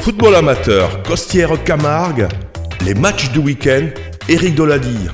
Football 0.00 0.34
amateur, 0.34 1.02
Costière 1.02 1.62
Camargue, 1.62 2.26
les 2.86 2.94
matchs 2.94 3.30
du 3.32 3.38
week-end, 3.38 3.88
Eric 4.30 4.54
Doladille. 4.54 5.10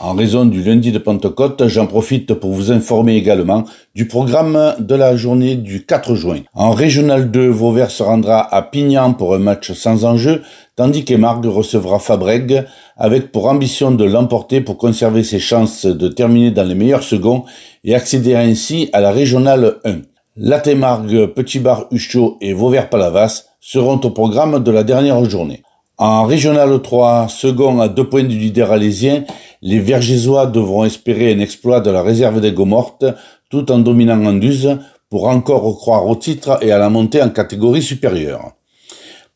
En 0.00 0.14
raison 0.14 0.44
du 0.44 0.60
lundi 0.60 0.90
de 0.90 0.98
Pentecôte, 0.98 1.68
j'en 1.68 1.86
profite 1.86 2.34
pour 2.34 2.50
vous 2.50 2.72
informer 2.72 3.14
également 3.14 3.64
du 3.94 4.08
programme 4.08 4.74
de 4.80 4.94
la 4.96 5.16
journée 5.16 5.54
du 5.54 5.86
4 5.86 6.16
juin. 6.16 6.40
En 6.52 6.72
Régional 6.72 7.30
2, 7.30 7.46
Vauvert 7.48 7.92
se 7.92 8.02
rendra 8.02 8.52
à 8.52 8.62
Pignan 8.62 9.12
pour 9.14 9.36
un 9.36 9.38
match 9.38 9.72
sans 9.72 10.04
enjeu, 10.04 10.42
tandis 10.74 11.04
qu'Emargue 11.04 11.46
recevra 11.46 12.00
Fabreg 12.00 12.64
avec 12.96 13.30
pour 13.30 13.46
ambition 13.46 13.92
de 13.92 14.04
l'emporter 14.04 14.60
pour 14.60 14.78
conserver 14.78 15.22
ses 15.22 15.38
chances 15.38 15.86
de 15.86 16.08
terminer 16.08 16.50
dans 16.50 16.64
les 16.64 16.74
meilleurs 16.74 17.04
seconds 17.04 17.44
et 17.84 17.94
accéder 17.94 18.34
ainsi 18.34 18.90
à 18.92 19.00
la 19.00 19.12
Régionale 19.12 19.76
1. 19.84 20.00
Latémargue, 20.36 21.26
Petit 21.26 21.60
Bar 21.60 21.86
Huchot 21.92 22.38
et 22.40 22.54
Vauvert-Palavas 22.54 23.44
seront 23.60 24.00
au 24.00 24.10
programme 24.10 24.64
de 24.64 24.70
la 24.72 24.82
dernière 24.82 25.24
journée. 25.30 25.62
En 25.96 26.24
Régional 26.24 26.82
3, 26.82 27.28
second 27.28 27.80
à 27.80 27.86
deux 27.86 28.08
points 28.08 28.24
du 28.24 28.36
leader 28.36 28.72
alésien, 28.72 29.22
les 29.62 29.78
Vergésois 29.78 30.46
devront 30.46 30.84
espérer 30.84 31.32
un 31.32 31.38
exploit 31.38 31.78
de 31.78 31.92
la 31.92 32.02
réserve 32.02 32.40
des 32.40 32.50
Gomortes 32.50 33.04
tout 33.48 33.70
en 33.70 33.78
dominant 33.78 34.26
Anduze 34.26 34.76
pour 35.08 35.28
encore 35.28 35.78
croire 35.78 36.04
au 36.08 36.16
titre 36.16 36.58
et 36.62 36.72
à 36.72 36.78
la 36.78 36.88
montée 36.88 37.22
en 37.22 37.30
catégorie 37.30 37.82
supérieure. 37.82 38.54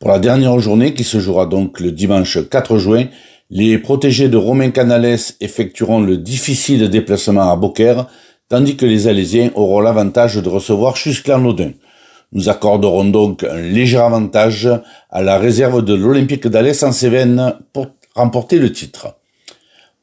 Pour 0.00 0.10
la 0.10 0.18
dernière 0.18 0.58
journée 0.58 0.94
qui 0.94 1.04
se 1.04 1.20
jouera 1.20 1.46
donc 1.46 1.78
le 1.78 1.92
dimanche 1.92 2.38
4 2.50 2.76
juin, 2.78 3.04
les 3.50 3.78
protégés 3.78 4.28
de 4.28 4.36
Romain 4.36 4.70
Canales 4.70 5.16
effectueront 5.40 6.00
le 6.00 6.18
difficile 6.18 6.90
déplacement 6.90 7.52
à 7.52 7.56
Beaucaire, 7.56 8.08
tandis 8.48 8.76
que 8.76 8.86
les 8.86 9.08
Alésiens 9.08 9.50
auront 9.54 9.80
l'avantage 9.80 10.36
de 10.36 10.48
recevoir 10.48 10.96
Chusclan-Laudun. 10.96 11.72
Nous 12.32 12.48
accorderons 12.48 13.04
donc 13.04 13.44
un 13.44 13.60
léger 13.60 13.98
avantage 13.98 14.68
à 15.10 15.22
la 15.22 15.38
réserve 15.38 15.82
de 15.82 15.94
l'Olympique 15.94 16.46
d'Alès 16.46 16.82
en 16.82 16.92
Cévennes 16.92 17.54
pour 17.72 17.86
remporter 18.14 18.58
le 18.58 18.72
titre. 18.72 19.14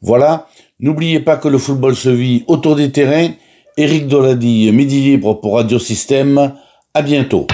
Voilà, 0.02 0.48
n'oubliez 0.80 1.20
pas 1.20 1.38
que 1.38 1.48
le 1.48 1.58
football 1.58 1.96
se 1.96 2.10
vit 2.10 2.44
autour 2.48 2.76
des 2.76 2.92
terrains. 2.92 3.30
Eric 3.78 4.08
Dolady, 4.08 4.72
Midi 4.72 5.02
Libre 5.02 5.36
pour 5.36 5.56
Radio 5.56 5.80
Système. 5.80 6.54
À 6.94 7.02
bientôt. 7.02 7.46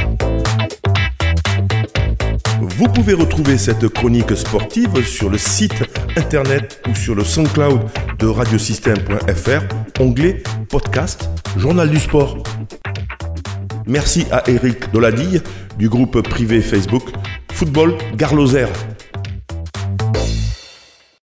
Vous 2.61 2.87
pouvez 2.87 3.13
retrouver 3.13 3.57
cette 3.57 3.87
chronique 3.89 4.35
sportive 4.35 5.03
sur 5.03 5.29
le 5.29 5.37
site 5.37 5.83
internet 6.15 6.81
ou 6.89 6.95
sur 6.95 7.15
le 7.15 7.23
SoundCloud 7.23 7.81
de 8.19 8.27
radiosystème.fr, 8.27 9.99
onglet 9.99 10.43
podcast, 10.71 11.29
journal 11.57 11.89
du 11.89 11.99
sport. 11.99 12.37
Merci 13.85 14.25
à 14.31 14.49
Eric 14.49 14.89
Doladille 14.91 15.41
du 15.77 15.89
groupe 15.89 16.21
privé 16.21 16.61
Facebook 16.61 17.03
Football 17.51 17.97
Garloser. 18.15 18.67